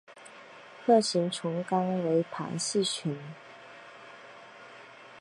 [0.83, 3.15] 核形虫纲为旁系群。